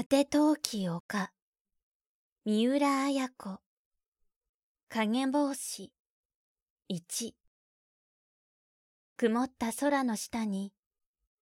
[0.00, 1.30] 果て陶器丘
[2.46, 3.60] 三浦綾子。
[4.88, 5.92] 影帽子。
[6.90, 7.32] 1
[9.18, 10.72] 曇った空の下に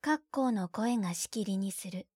[0.00, 2.08] 格好の声がしきりにする。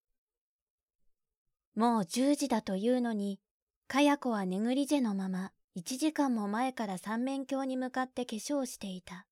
[1.77, 3.39] もう十時だというのに
[3.87, 9.29] かや子はネグリジェのまま一時間も前から三面鏡に向かって化粧していた。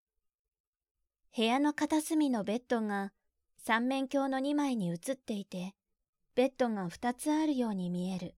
[1.36, 3.11] 部屋の片隅のベッドが
[3.56, 5.74] 三面鏡の二枚に映っていて
[6.34, 8.34] ベッドが二つあるように見える。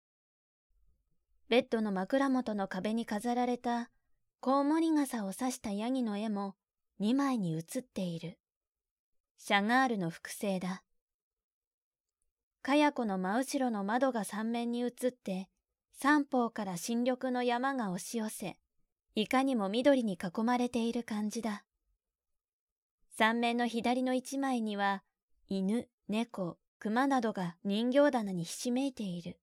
[1.49, 3.91] ベッドの枕元の壁に飾られた
[4.39, 6.55] コウモリ傘を刺したヤギの絵も
[6.99, 8.39] 二枚に写っている。
[9.37, 10.83] シャガールの複製だ。
[12.61, 15.49] かや子の真後ろの窓が三面に映って、
[15.93, 18.57] 三方から新緑の山が押し寄せ、
[19.15, 21.65] いかにも緑に囲まれている感じだ。
[23.17, 25.03] 三面の左の一枚には、
[25.47, 29.37] 犬、猫、熊などが人形棚にひしめいている。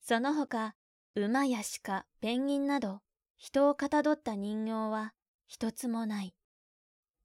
[0.00, 0.76] その他、
[1.16, 3.00] 馬や鹿、ペンギンなど、
[3.36, 5.12] 人をかたどった人形は
[5.48, 6.32] 一つもない。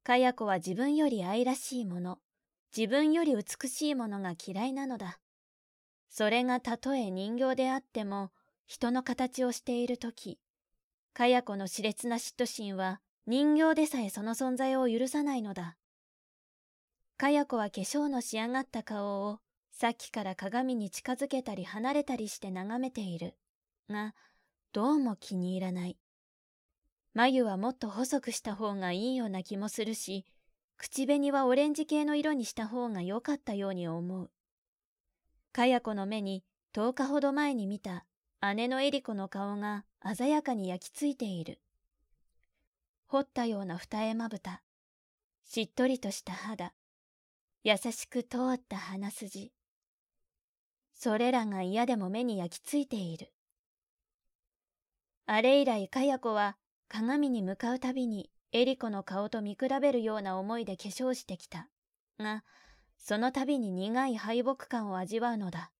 [0.02, 2.18] かや子は自分より愛らしいもの、
[2.76, 5.20] 自分より美しいものが嫌いなのだ。
[6.08, 8.32] それがたとえ人形であっても、
[8.66, 10.40] 人の形をしているとき、
[11.12, 15.76] かや子の熾烈な嫉妬心は人形でさえその存在を許さないのだ。
[17.16, 19.38] かや子は化粧の仕上がった顔を
[19.72, 23.34] さっきから鏡に近づけたり離れたりして眺めている。
[23.88, 24.14] が、
[24.72, 25.96] どうも気に入らない。
[27.14, 30.26] 眉はもっと細くした方がいいような気もするし、
[30.76, 34.30] 口紅はオレンジ系の色にした方が良かったように思う。
[35.52, 38.04] かや子の目に10日ほど前に見た
[38.54, 41.60] 姉のエリコの顔が鮮やかに焼き付いている。
[43.06, 44.62] 掘ったような二重まぶた、
[45.44, 46.74] しっとりとした肌、
[47.68, 49.50] 優しく通った鼻筋。
[50.94, 53.32] それらが嫌でも目に焼き付いている。
[55.26, 61.68] あれ以来かや子は鏡に向かうたびにエリコの顔と見比べるような思いで化粧してきた。
[62.20, 62.44] が、
[62.98, 65.72] その度に苦い敗北感を味わうのだ。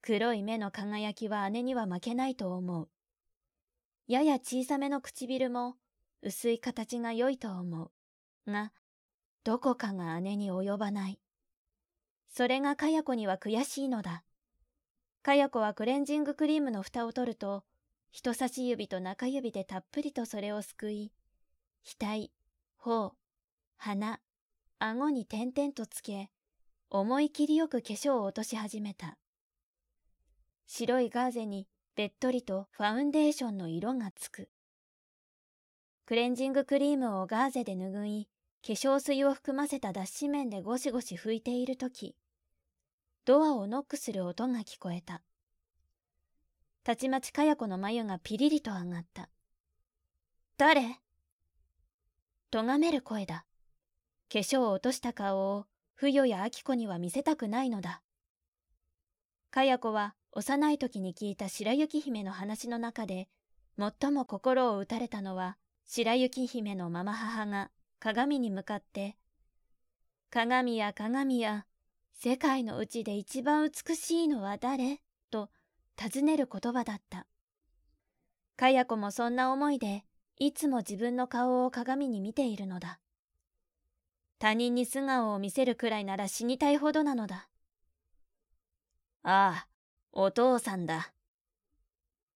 [0.00, 2.88] 黒い目の輝きは姉には負けないと思う。
[4.06, 5.74] やや小さめの唇も
[6.22, 7.90] 薄い形が良いと思
[8.46, 8.52] う。
[8.52, 8.72] が、
[9.42, 11.18] どこかが姉に及ばない。
[12.28, 14.22] それがかや子には悔しいのだ。
[15.22, 17.64] かや子はクレンジングクリームの蓋を取ると、
[18.10, 21.12] 人差し指と中指でたっぷりとそれをすくい、
[21.84, 22.30] 額、
[22.76, 23.14] 頬、
[23.76, 24.20] 鼻、
[24.78, 26.30] 顎に点々とつけ、
[26.90, 29.16] 思い切りよく化粧を落とし始めた。
[30.66, 34.48] 白いガーゼにべっとりとファウンデーションの色がつく。
[36.06, 38.28] クレンジングクリームをガーゼで拭い、
[38.66, 42.14] 化粧水を含ませた脱脂面でゴシゴシ拭いているとき、
[43.24, 45.22] ドアをノックする音が聞こえた。
[46.84, 49.28] たちまちかや子の眉がピリリと上がった。
[50.58, 51.00] 誰？
[52.50, 53.46] とがめる声だ。
[54.30, 58.02] 化粧を落とした顔を、ふよやあきこには見せたくないのだ。
[59.50, 63.28] かや子は幼い時に聞いた白雪姫の話の中で、
[63.78, 65.56] 最も心を打たれたのは、
[65.86, 69.16] 白雪姫のママ母が鏡に向かって、
[70.30, 71.66] 鏡や鏡や、
[72.14, 75.00] 世界のうちで一番美しいのは誰？
[75.30, 75.50] と
[75.96, 77.26] 尋ねる言葉だった。
[78.56, 80.04] かや子もそんな思いで、
[80.38, 83.00] いつも自分の顔を鏡に見ているのだ。
[84.38, 87.48] 他人に素顔を見せるくらいなら死にたいほどなのだ。
[89.22, 89.68] ああ、
[90.12, 91.12] お父さんだ。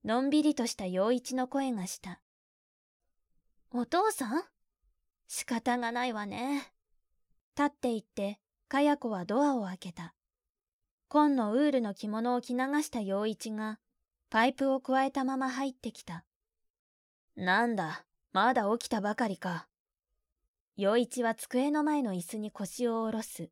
[0.05, 2.21] のんびりとした陽一の声がした。
[3.71, 4.43] お父さん？
[5.27, 6.73] 仕方がないわね。
[7.57, 10.15] 立って行って、かや子はドアを開けた。
[11.09, 13.79] 紺のウールの着物を着流した陽一が、
[14.31, 16.25] パイプを加えたまま入ってきた。
[17.37, 19.69] なんだ、まだ起きたばかりか。
[20.77, 23.51] 陽一は机の前の椅子に腰を下ろす。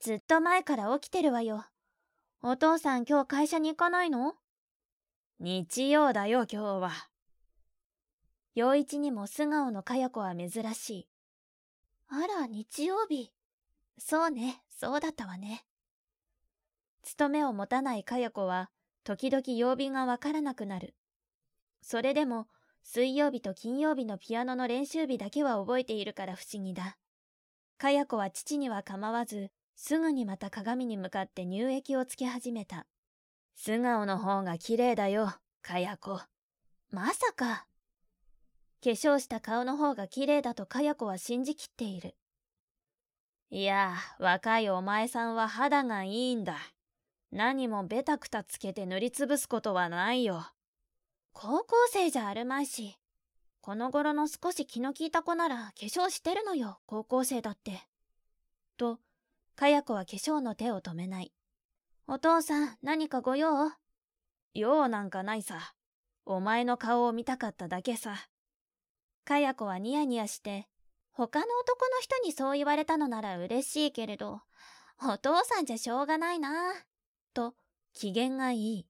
[0.00, 1.66] ずっと前から起きてるわよ。
[2.42, 4.34] お父さん今日会社に行かないの？
[5.38, 7.11] 日曜だよ今日は。
[8.54, 11.08] 陽一にも素顔のかや子は珍しい。
[12.08, 13.32] あら、日曜日。
[13.98, 15.64] そうね、そうだったわね。
[17.02, 18.70] 勤めを持たないかや子は、
[19.04, 20.94] 時々曜日がわからなくなる。
[21.80, 22.46] それでも、
[22.82, 26.98] 水曜日と金曜日のピアノの練習日だけは覚えているから不思議だ。
[27.78, 32.86] かや子は父には構わず、すぐにまた鏡に向かって乳液をつけ始めた。
[33.54, 35.32] 素顔の方が綺麗だよ、
[35.62, 36.20] かや子。
[36.90, 37.66] まさか。
[38.82, 42.16] 化粧した顔の方が綺麗だとかや子は信じきっている。
[43.50, 46.56] いや、若いお前さんは肌がいいんだ。
[47.30, 50.44] 何もベタくたつけて塗りつぶすことはないよ。
[51.32, 52.98] 高校生じゃあるまいし、
[53.60, 57.80] この頃の少し気の利いた子なら化粧してるのよ、高校生だって。
[58.76, 58.98] と、
[59.54, 61.32] かや子は化粧の手を止めない。
[62.08, 63.70] お父さん、何かご用？
[64.54, 65.74] 用なんかないさ。
[66.26, 68.16] お前の顔を見たかっただけさ。
[69.24, 70.68] かや子はニヤニヤして、
[71.12, 74.40] 他の男の人にそう言われたのなら嬉しいけれど、
[75.02, 76.72] お父さんじゃしょうがないな。
[77.34, 77.54] と、
[77.92, 78.86] 機嫌がいい。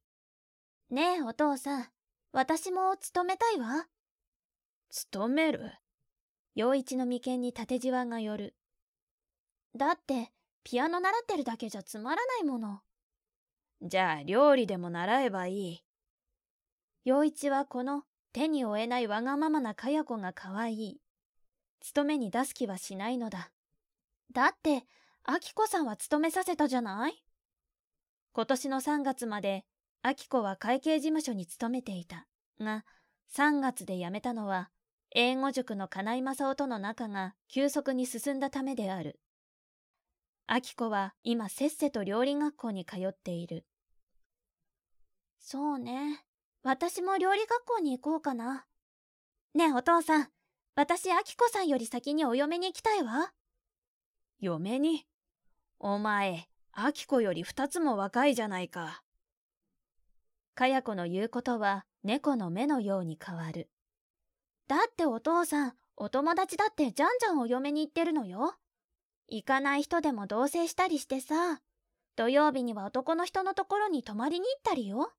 [0.90, 1.88] ねえ、お父さん。
[2.32, 3.86] 私も勤めたいわ。
[4.90, 5.72] 勤める？
[6.54, 8.54] 陽一の眉間に縦じわが寄る。
[9.74, 10.32] だって、
[10.64, 12.80] ピアノ習ってるだけじゃつまらないもの。
[13.80, 15.84] じゃあ、料理でも習えばいい。
[17.04, 21.00] 陽一はこの手に負えないわがままなかや子が可愛い。
[21.80, 23.50] 勤めに出す気はしないのだ。
[24.32, 24.84] だって、
[25.24, 27.22] あきこさんは勤めさせたじゃない？
[28.32, 29.64] 今年の3月まで、
[30.00, 32.26] あきこは会計事務所に勤めていた。
[32.58, 32.84] が、
[33.36, 34.70] 3月で辞めたのは、
[35.14, 39.20] 英語塾の金井正夫との仲が急速に進んだためである。
[40.46, 43.66] あきこは今せっせと料理学校に通っている。
[45.38, 46.24] そうね。
[46.64, 48.66] 私も料理学校に行こうかな。
[49.54, 50.28] ねえお父さん、
[50.76, 53.32] 私あきこさんより先にお嫁に行きたいわ。
[54.38, 55.04] 嫁に？
[55.80, 59.02] お前、あきこより二つも若いじゃないか。
[60.54, 63.68] かや子の言うことは猫の目のように変わる。
[64.68, 68.54] だってお父さん、お友達だってじゃんじゃんお嫁に行ってるのよ。
[69.28, 71.60] 行かない人でも同棲したりしてさ、
[72.14, 75.12] 土曜日には男の人のところに泊まりに行ったりよ。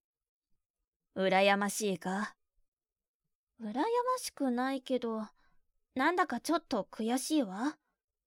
[1.16, 2.36] 羨ましいか？
[3.62, 3.82] 羨ま
[4.18, 5.28] しくないけど、
[5.96, 7.78] なんだかちょっと悔しいわ。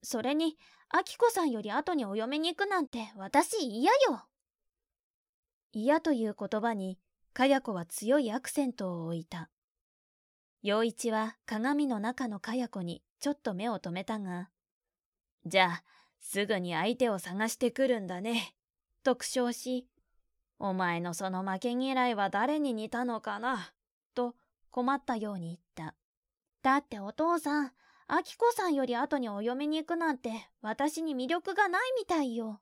[0.01, 0.57] それに、
[0.89, 4.23] アキコさんより後にお嫁に行くなんて私嫌よ。
[5.73, 6.97] 嫌という言葉に、
[7.33, 9.49] かや子は強いアクセントを置いた。
[10.63, 14.49] 陽一は鏡の中のかや子にちょっと目を留めたが、
[15.45, 15.83] じゃあ、
[16.19, 18.55] すぐに相手を探してくるんだね。
[19.03, 19.87] と苦笑し、
[20.59, 23.71] お前のその負け嫌いは誰に似たのかな？
[24.15, 24.35] と
[24.71, 25.95] 困ったように言った。
[26.63, 27.71] だってお父さん、
[28.07, 30.31] あきこさんより後にお嫁に行くなんて
[30.61, 32.59] 私に魅力がないみたいよ。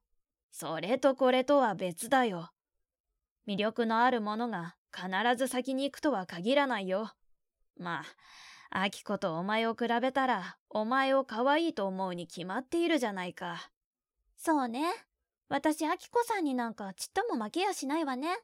[0.51, 2.51] それとこれとは別だよ。
[3.47, 7.11] 魅力のあるものが必ず先に行くとは限らないよ。
[7.77, 8.03] ま
[8.71, 13.69] あ、あきことお前を比べたら、お前を可愛いと思うに決まっているじゃないか。
[14.37, 14.91] そうね。
[15.47, 18.35] 私、あきこさんになんかちっとも負けやしないわね。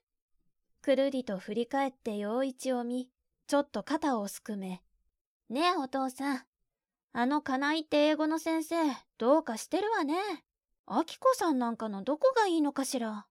[0.81, 3.09] くるりと振り返って陽一を見、
[3.47, 4.81] ちょっと肩をすくめ。
[5.49, 6.43] ねえ、お父さん。
[7.13, 8.75] あのかないって英語の先生、
[9.17, 10.15] どうかしてるわね。
[10.85, 13.25] あきこさんなんかのどこがいいのかしら。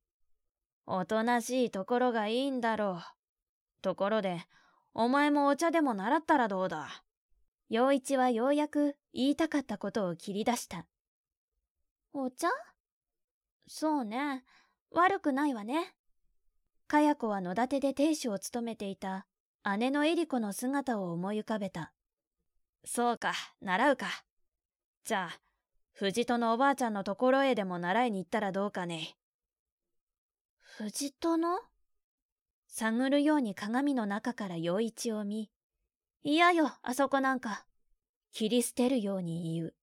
[0.86, 3.02] おとなしいところがいいんだろう。
[3.82, 4.42] ところで、
[4.92, 7.04] お前もお茶でも習ったらどうだ。
[7.68, 10.86] 陽一はようやく言いたかったことを切り出した。
[12.12, 12.48] お茶？
[13.72, 14.42] そうね。
[14.90, 15.94] 悪くないわね。
[16.88, 19.26] かや子は野立てで亭主を務めていた
[19.78, 21.92] 姉のエリコの姿を思い浮かべた。
[22.84, 23.32] そうか、
[23.62, 24.08] 習うか。
[25.04, 25.40] じゃあ、
[25.92, 29.14] 藤戸のおばあちゃんのところへでも習いに行ったらどうかね。
[30.58, 31.60] 藤戸の？
[32.66, 35.48] 探るように鏡の中から陽一を見、
[36.24, 37.64] 嫌よ、あそこなんか。
[38.32, 39.74] 切り捨てるように言う。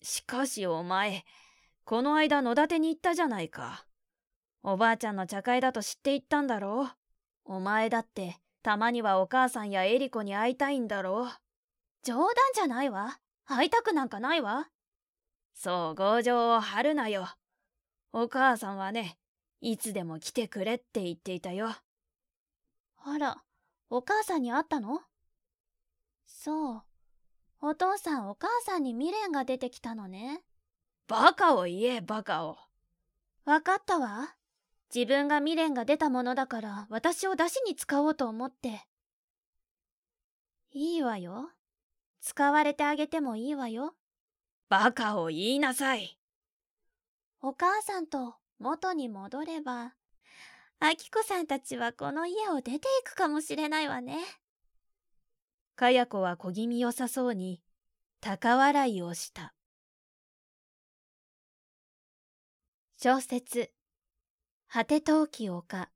[0.00, 1.26] しかしお前、
[1.88, 3.86] この間野立に行ったじゃないか。
[4.62, 6.90] おばあちゃんの茶会だと知って行ったんだろ
[7.46, 7.54] う。
[7.54, 12.04] お前だって、たまにはお母さんやエリコに会いたいんだろう。
[12.04, 13.18] 冗談じゃないわ。
[13.46, 14.68] 会いたくなんかないわ。
[15.54, 17.26] そう強情を張るなよ。
[18.12, 19.16] お母さんはね、
[19.62, 21.70] いつでも来てくれって言っていたよ。
[22.98, 23.42] あら、
[23.88, 25.00] お母さんに会ったの？
[26.26, 26.82] そう。
[27.62, 30.42] お父さんお母さんに未練が出てきたのね。
[31.08, 32.58] バカを言え、バカを。
[33.46, 34.34] わかったわ。
[34.94, 38.86] 自分が未練が出たものだから私を出しに使おうと思って。
[40.70, 41.50] いいわよ。
[42.20, 43.94] 使われてあげてもいいわよ。
[44.68, 46.18] バカを言いなさい。
[47.40, 49.94] お母さんと元に戻れば、
[50.80, 54.18] あきこさんたちはこの家を出ていくかもしれないわね。
[55.74, 57.62] かや子は小気味よさそうに
[58.20, 59.54] 高笑いをした。
[63.00, 63.70] 小説。
[64.66, 65.88] 果て陶器丘。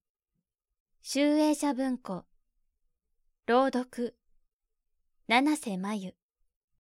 [1.03, 2.27] 集英社文庫。
[3.45, 4.15] 朗読。
[5.27, 6.22] 七瀬真由。